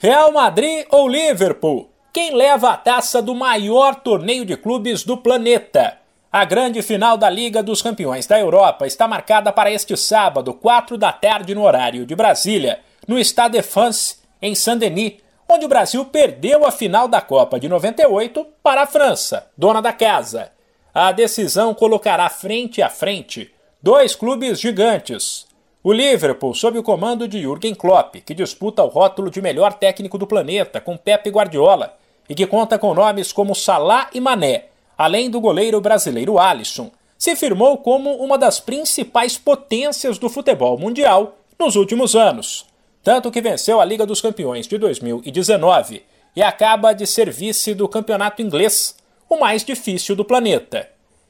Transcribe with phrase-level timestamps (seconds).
[0.00, 1.90] Real Madrid ou Liverpool?
[2.12, 5.98] Quem leva a taça do maior torneio de clubes do planeta?
[6.30, 10.96] A grande final da Liga dos Campeões da Europa está marcada para este sábado, 4
[10.96, 15.14] da tarde, no horário de Brasília, no Stade de France, em Saint-Denis,
[15.48, 19.92] onde o Brasil perdeu a final da Copa de 98 para a França, dona da
[19.92, 20.52] casa.
[20.94, 23.52] A decisão colocará frente a frente
[23.82, 25.47] dois clubes gigantes,
[25.88, 30.18] o Liverpool, sob o comando de Jürgen Klopp, que disputa o rótulo de melhor técnico
[30.18, 31.96] do planeta com Pep Guardiola
[32.28, 34.66] e que conta com nomes como Salah e Mané,
[34.98, 41.38] além do goleiro brasileiro Alisson, se firmou como uma das principais potências do futebol mundial
[41.58, 42.66] nos últimos anos,
[43.02, 46.02] tanto que venceu a Liga dos Campeões de 2019
[46.36, 48.94] e acaba de ser vice do campeonato inglês,
[49.26, 50.86] o mais difícil do planeta.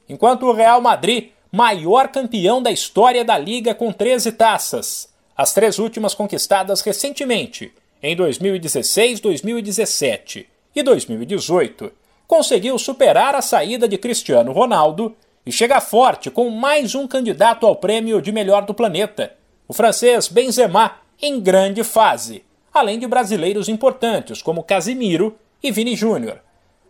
[0.09, 5.79] Enquanto o Real Madrid maior campeão da história da liga com 13 taças, as três
[5.79, 11.91] últimas conquistadas recentemente, em 2016, 2017 e 2018,
[12.27, 17.75] conseguiu superar a saída de Cristiano Ronaldo e chega forte com mais um candidato ao
[17.75, 19.33] prêmio de melhor do planeta,
[19.67, 26.39] o francês Benzema, em grande fase, além de brasileiros importantes como Casimiro e Vini Júnior.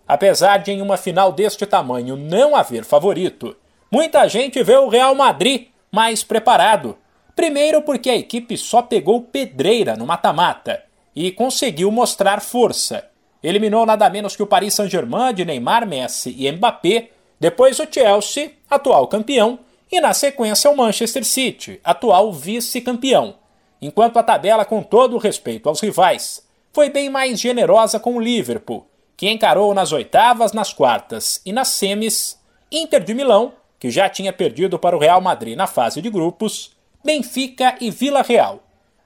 [0.07, 3.55] Apesar de em uma final deste tamanho não haver favorito,
[3.91, 6.95] Muita gente vê o Real Madrid mais preparado.
[7.35, 10.83] Primeiro, porque a equipe só pegou pedreira no mata-mata
[11.15, 13.09] e conseguiu mostrar força.
[13.41, 18.51] Eliminou nada menos que o Paris Saint-Germain de Neymar, Messi e Mbappé, depois o Chelsea,
[18.69, 19.57] atual campeão,
[19.91, 23.35] e na sequência o Manchester City, atual vice-campeão.
[23.81, 28.19] Enquanto a tabela, com todo o respeito aos rivais, foi bem mais generosa com o
[28.19, 28.85] Liverpool,
[29.17, 32.39] que encarou nas oitavas, nas quartas e nas semis
[32.71, 36.75] Inter de Milão que já tinha perdido para o Real Madrid na fase de grupos,
[37.03, 38.61] Benfica e Vila Real.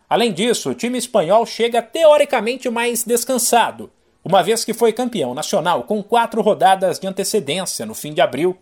[0.10, 3.92] Além disso, o time espanhol chega teoricamente mais descansado,
[4.26, 8.58] uma vez que foi campeão nacional com quatro rodadas de antecedência no fim de abril.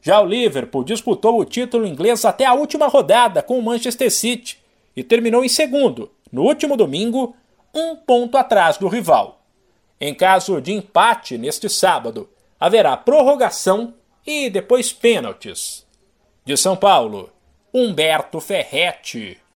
[0.00, 4.58] Já o Liverpool disputou o título inglês até a última rodada com o Manchester City
[4.94, 7.34] e terminou em segundo, no último domingo,
[7.74, 9.40] um ponto atrás do rival.
[10.00, 12.28] Em caso de empate neste sábado,
[12.60, 13.94] haverá prorrogação
[14.26, 15.86] e depois pênaltis.
[16.44, 17.32] De São Paulo,
[17.72, 19.38] Humberto Ferretti.